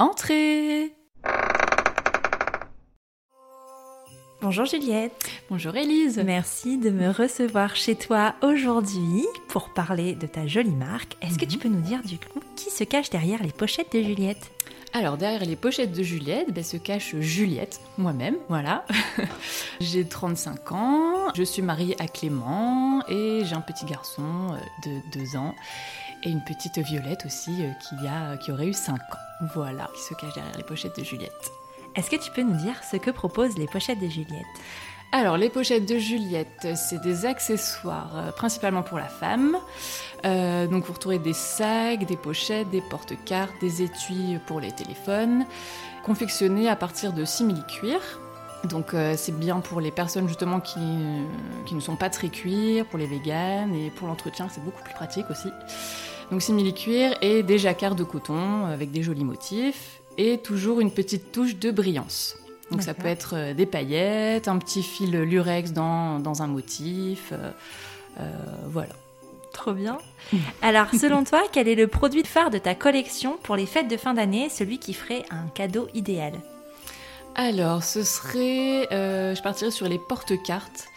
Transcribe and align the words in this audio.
Entrez 0.00 0.92
Bonjour 4.40 4.64
Juliette. 4.64 5.28
Bonjour 5.50 5.74
Élise. 5.74 6.22
Merci 6.24 6.78
de 6.78 6.90
me 6.90 7.10
recevoir 7.10 7.74
chez 7.74 7.96
toi 7.96 8.36
aujourd'hui 8.40 9.26
pour 9.48 9.70
parler 9.70 10.14
de 10.14 10.28
ta 10.28 10.46
jolie 10.46 10.70
marque. 10.70 11.16
Est-ce 11.20 11.36
que 11.36 11.44
tu 11.44 11.58
peux 11.58 11.68
nous 11.68 11.80
dire 11.80 12.02
du 12.02 12.16
coup 12.16 12.38
qui 12.54 12.70
se 12.70 12.84
cache 12.84 13.10
derrière 13.10 13.42
les 13.42 13.50
pochettes 13.50 13.92
de 13.92 14.00
Juliette? 14.00 14.52
Alors 14.92 15.16
derrière 15.16 15.44
les 15.44 15.56
pochettes 15.56 15.90
de 15.90 16.04
Juliette 16.04 16.54
ben, 16.54 16.62
se 16.62 16.76
cache 16.76 17.16
Juliette, 17.16 17.80
moi-même, 17.98 18.36
voilà. 18.48 18.84
j'ai 19.80 20.06
35 20.06 20.72
ans, 20.72 21.34
je 21.34 21.42
suis 21.42 21.62
mariée 21.62 21.96
à 22.00 22.06
Clément 22.06 23.02
et 23.08 23.42
j'ai 23.44 23.54
un 23.54 23.60
petit 23.60 23.84
garçon 23.84 24.22
euh, 24.52 24.88
de 24.88 25.18
2 25.18 25.36
ans 25.36 25.56
et 26.22 26.30
une 26.30 26.42
petite 26.42 26.78
Violette 26.78 27.26
aussi 27.26 27.64
euh, 27.64 27.70
qui, 27.80 28.06
a, 28.06 28.36
qui 28.36 28.52
aurait 28.52 28.68
eu 28.68 28.72
5 28.72 28.94
ans. 28.94 29.48
Voilà, 29.54 29.88
qui 29.94 30.02
se 30.02 30.14
cache 30.14 30.34
derrière 30.34 30.56
les 30.56 30.64
pochettes 30.64 30.98
de 30.98 31.04
Juliette. 31.04 31.52
Est-ce 31.94 32.10
que 32.10 32.16
tu 32.16 32.30
peux 32.30 32.42
nous 32.42 32.56
dire 32.56 32.74
ce 32.84 32.96
que 32.96 33.10
proposent 33.10 33.56
les 33.58 33.66
pochettes 33.66 34.00
de 34.00 34.08
Juliette? 34.08 34.46
Alors, 35.10 35.38
les 35.38 35.48
pochettes 35.48 35.88
de 35.88 35.96
Juliette, 35.96 36.68
c'est 36.76 37.00
des 37.00 37.24
accessoires 37.24 38.12
euh, 38.14 38.30
principalement 38.30 38.82
pour 38.82 38.98
la 38.98 39.08
femme. 39.08 39.56
Euh, 40.26 40.66
donc, 40.66 40.84
vous 40.84 40.92
retrouvez 40.92 41.18
des 41.18 41.32
sacs, 41.32 42.04
des 42.04 42.16
pochettes, 42.16 42.68
des 42.70 42.82
porte-cartes, 42.82 43.54
des 43.60 43.82
étuis 43.82 44.38
pour 44.46 44.60
les 44.60 44.70
téléphones, 44.70 45.46
confectionnés 46.04 46.68
à 46.68 46.76
partir 46.76 47.14
de 47.14 47.24
simili-cuir. 47.24 48.00
Donc, 48.64 48.94
euh, 48.94 49.14
c'est 49.16 49.38
bien 49.38 49.60
pour 49.60 49.80
les 49.80 49.90
personnes 49.90 50.28
justement 50.28 50.60
qui, 50.60 50.80
qui 51.66 51.74
ne 51.74 51.80
sont 51.80 51.96
pas 51.96 52.10
très 52.10 52.28
cuir, 52.28 52.86
pour 52.86 52.98
les 52.98 53.06
véganes 53.06 53.74
et 53.74 53.90
pour 53.90 54.08
l'entretien, 54.08 54.48
c'est 54.50 54.64
beaucoup 54.64 54.82
plus 54.82 54.94
pratique 54.94 55.30
aussi. 55.30 55.48
Donc, 56.30 56.42
simili-cuir 56.42 57.16
et 57.22 57.42
des 57.42 57.58
jacquards 57.58 57.94
de 57.94 58.04
coton 58.04 58.66
avec 58.66 58.90
des 58.90 59.02
jolis 59.02 59.24
motifs 59.24 60.00
et 60.18 60.38
toujours 60.38 60.80
une 60.80 60.90
petite 60.90 61.32
touche 61.32 61.56
de 61.56 61.70
brillance. 61.70 62.36
Donc 62.70 62.82
ça 62.82 62.94
peut 62.94 63.06
être 63.06 63.34
euh, 63.34 63.54
des 63.54 63.66
paillettes, 63.66 64.48
un 64.48 64.58
petit 64.58 64.82
fil 64.82 65.12
lurex 65.12 65.72
dans, 65.72 66.18
dans 66.18 66.42
un 66.42 66.46
motif, 66.46 67.32
euh, 67.32 67.50
euh, 68.20 68.30
voilà. 68.66 68.92
Trop 69.52 69.72
bien. 69.72 69.98
Alors, 70.60 70.88
selon 70.92 71.24
toi, 71.24 71.42
quel 71.50 71.66
est 71.66 71.74
le 71.74 71.88
produit 71.88 72.22
phare 72.24 72.50
de 72.50 72.58
ta 72.58 72.74
collection 72.74 73.38
pour 73.42 73.56
les 73.56 73.66
fêtes 73.66 73.88
de 73.88 73.96
fin 73.96 74.14
d'année, 74.14 74.50
celui 74.50 74.78
qui 74.78 74.92
ferait 74.92 75.24
un 75.30 75.48
cadeau 75.54 75.88
idéal? 75.94 76.34
Alors, 77.38 77.84
ce 77.84 78.02
serait, 78.02 78.88
je 78.90 79.40
partirais 79.42 79.70
sur 79.70 79.88
les 79.88 79.98
porte-cartes. 79.98 80.88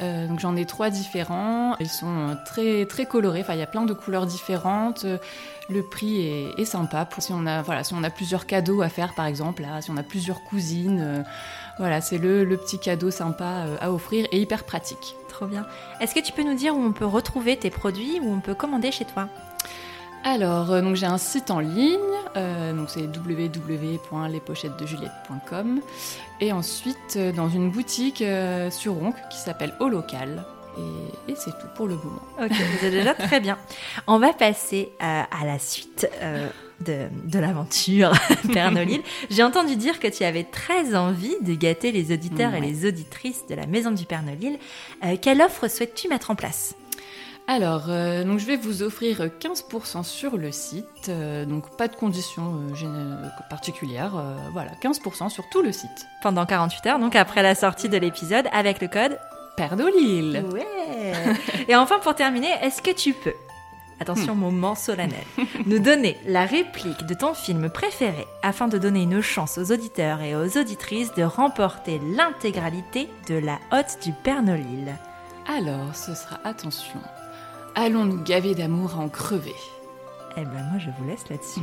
donc 0.00 0.40
j'en 0.40 0.56
ai 0.56 0.64
trois 0.64 0.88
différents. 0.88 1.76
Ils 1.78 1.90
sont 1.90 2.38
très 2.46 2.86
très 2.86 3.04
colorés. 3.04 3.42
Enfin, 3.42 3.52
il 3.52 3.60
y 3.60 3.62
a 3.62 3.66
plein 3.66 3.84
de 3.84 3.92
couleurs 3.92 4.24
différentes. 4.24 5.04
Le 5.70 5.84
prix 5.84 6.26
est, 6.58 6.64
sympa. 6.64 7.08
Si, 7.18 7.32
on 7.32 7.46
a, 7.46 7.62
voilà, 7.62 7.84
si 7.84 7.94
on 7.94 8.02
a 8.02 8.10
plusieurs 8.10 8.46
cadeaux 8.46 8.82
à 8.82 8.88
faire, 8.88 9.14
par 9.14 9.26
exemple, 9.26 9.64
si 9.80 9.90
on 9.92 9.96
a 9.96 10.02
plusieurs 10.02 10.42
cousines, 10.42 11.00
euh, 11.00 11.22
voilà, 11.78 12.00
c'est 12.00 12.18
le, 12.18 12.44
petit 12.56 12.80
cadeau 12.80 13.12
sympa 13.12 13.44
euh, 13.44 13.76
à 13.80 13.92
offrir 13.92 14.26
et 14.32 14.40
hyper 14.40 14.64
pratique. 14.64 15.14
Trop 15.28 15.46
bien. 15.46 15.64
Est-ce 16.00 16.12
que 16.12 16.20
tu 16.20 16.32
peux 16.32 16.42
nous 16.42 16.54
dire 16.54 16.74
où 16.74 16.82
on 16.82 16.92
peut 16.92 17.06
retrouver 17.06 17.56
tes 17.56 17.70
produits, 17.70 18.18
où 18.20 18.32
on 18.32 18.40
peut 18.40 18.54
commander 18.54 18.90
chez 18.90 19.04
toi? 19.04 19.28
Alors, 20.24 20.70
euh, 20.70 20.82
donc 20.82 20.96
j'ai 20.96 21.06
un 21.06 21.18
site 21.18 21.50
en 21.50 21.60
ligne, 21.60 21.98
donc 22.34 22.90
c'est 22.90 23.02
www.lespochettesdejuliette.com 23.02 25.80
et 26.40 26.52
ensuite 26.52 27.18
dans 27.34 27.48
une 27.48 27.70
boutique 27.70 28.22
sur 28.70 28.94
Ronc 28.94 29.14
qui 29.30 29.38
s'appelle 29.38 29.74
Au 29.80 29.88
Local. 29.88 30.44
Et, 31.28 31.34
c'est 31.36 31.50
tout 31.50 31.66
pour 31.74 31.86
le 31.86 31.96
moment. 31.96 32.22
Ok, 32.40 32.52
c'est 32.80 32.90
déjà 32.90 33.14
très 33.14 33.40
bien. 33.40 33.58
On 34.06 34.18
va 34.18 34.32
passer 34.32 34.90
à, 34.98 35.26
la 35.44 35.58
suite 35.58 36.08
euh, 36.22 36.48
de, 36.80 37.08
de 37.24 37.38
l'aventure 37.38 38.12
Père 38.52 38.70
Nolil. 38.70 39.02
J'ai 39.30 39.42
entendu 39.42 39.76
dire 39.76 40.00
que 40.00 40.08
tu 40.08 40.24
avais 40.24 40.44
très 40.44 40.94
envie 40.94 41.36
de 41.40 41.54
gâter 41.54 41.92
les 41.92 42.12
auditeurs 42.12 42.54
et 42.54 42.60
les 42.60 42.86
auditrices 42.86 43.46
de 43.48 43.54
la 43.54 43.66
Maison 43.66 43.90
du 43.90 44.04
Père 44.04 44.22
Nolil. 44.22 44.58
Euh, 45.04 45.16
quelle 45.20 45.42
offre 45.42 45.68
souhaites-tu 45.68 46.08
mettre 46.08 46.30
en 46.30 46.34
place? 46.34 46.74
Alors, 47.52 47.86
euh, 47.88 48.22
donc 48.22 48.38
je 48.38 48.46
vais 48.46 48.56
vous 48.56 48.84
offrir 48.84 49.22
15% 49.22 50.04
sur 50.04 50.36
le 50.36 50.52
site, 50.52 51.10
donc 51.48 51.76
pas 51.76 51.88
de 51.88 51.96
conditions 51.96 52.60
particulières, 53.50 54.12
voilà, 54.52 54.70
15% 54.80 55.30
sur 55.30 55.48
tout 55.50 55.60
le 55.60 55.72
site. 55.72 56.06
Pendant 56.22 56.46
48 56.46 56.86
heures, 56.86 56.98
donc 57.00 57.16
après 57.16 57.42
la 57.42 57.56
sortie 57.56 57.88
de 57.88 57.96
l'épisode, 57.96 58.46
avec 58.52 58.80
le 58.80 58.86
code 58.86 59.18
Père 59.56 59.74
Nolil. 59.74 60.44
Ouais. 60.52 60.64
Et 61.68 61.74
enfin, 61.74 61.98
pour 61.98 62.14
terminer, 62.14 62.52
est-ce 62.62 62.82
que 62.82 62.92
tu 62.92 63.14
peux, 63.14 63.34
attention, 64.00 64.34
hmm. 64.34 64.38
moment 64.38 64.74
solennel, 64.74 65.24
nous 65.66 65.78
donner 65.78 66.16
la 66.26 66.46
réplique 66.46 67.04
de 67.06 67.14
ton 67.14 67.34
film 67.34 67.68
préféré 67.68 68.26
afin 68.42 68.68
de 68.68 68.78
donner 68.78 69.02
une 69.02 69.20
chance 69.20 69.58
aux 69.58 69.72
auditeurs 69.72 70.22
et 70.22 70.34
aux 70.34 70.56
auditrices 70.56 71.14
de 71.14 71.22
remporter 71.22 72.00
l'intégralité 72.16 73.08
de 73.28 73.34
la 73.34 73.58
hotte 73.72 73.98
du 74.02 74.12
Père 74.12 74.42
Nolil 74.42 74.96
Alors, 75.46 75.94
ce 75.94 76.14
sera 76.14 76.40
attention. 76.44 77.00
Allons-nous 77.74 78.22
gaver 78.22 78.54
d'amour 78.54 78.94
à 78.94 78.98
en 78.98 79.08
crever 79.08 79.54
eh 80.36 80.44
ben 80.44 80.64
moi 80.70 80.78
je 80.78 80.90
vous 80.96 81.08
laisse 81.08 81.28
là-dessus. 81.28 81.60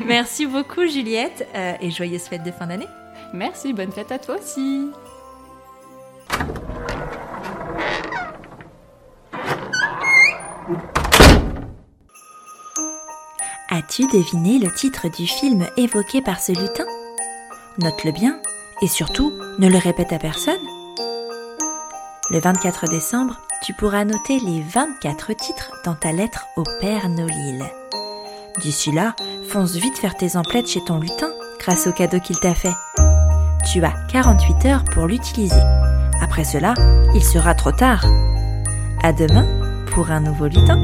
Merci 0.06 0.46
beaucoup 0.46 0.86
Juliette 0.86 1.46
euh, 1.54 1.74
et 1.80 1.90
joyeuse 1.90 2.22
fête 2.22 2.42
de 2.42 2.50
fin 2.50 2.66
d'année. 2.66 2.88
Merci, 3.32 3.72
bonne 3.72 3.92
fête 3.92 4.10
à 4.12 4.18
toi 4.18 4.36
aussi. 4.36 4.90
As-tu 13.70 14.06
deviné 14.06 14.58
le 14.58 14.72
titre 14.72 15.08
du 15.08 15.26
film 15.26 15.66
évoqué 15.76 16.22
par 16.22 16.40
ce 16.40 16.52
lutin? 16.52 16.84
Note-le 17.78 18.12
bien 18.12 18.40
et 18.82 18.86
surtout 18.86 19.32
ne 19.58 19.68
le 19.68 19.78
répète 19.78 20.12
à 20.12 20.18
personne. 20.18 20.54
Le 22.30 22.38
24 22.38 22.88
décembre, 22.88 23.40
tu 23.64 23.72
pourras 23.72 24.04
noter 24.04 24.40
les 24.40 24.60
24 24.60 25.32
titres 25.32 25.72
dans 25.86 25.94
ta 25.94 26.12
lettre 26.12 26.46
au 26.56 26.64
Père 26.82 27.08
Nolil. 27.08 27.64
D'ici 28.60 28.92
là, 28.92 29.16
fonce 29.48 29.72
vite 29.72 29.96
faire 29.96 30.18
tes 30.18 30.36
emplettes 30.36 30.68
chez 30.68 30.84
ton 30.84 31.00
lutin 31.00 31.30
grâce 31.58 31.86
au 31.86 31.92
cadeau 31.92 32.20
qu'il 32.20 32.38
t'a 32.38 32.54
fait. 32.54 32.74
Tu 33.72 33.82
as 33.82 33.94
48 34.12 34.66
heures 34.66 34.84
pour 34.84 35.06
l'utiliser. 35.06 35.62
Après 36.20 36.44
cela, 36.44 36.74
il 37.14 37.24
sera 37.24 37.54
trop 37.54 37.72
tard. 37.72 38.04
À 39.02 39.14
demain 39.14 39.46
pour 39.94 40.10
un 40.10 40.20
nouveau 40.20 40.46
lutin. 40.46 40.76